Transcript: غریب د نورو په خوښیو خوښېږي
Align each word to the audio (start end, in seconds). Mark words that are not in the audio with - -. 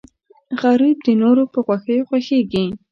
غریب 0.61 0.97
د 1.03 1.07
نورو 1.21 1.43
په 1.53 1.59
خوښیو 1.65 2.07
خوښېږي 2.09 2.65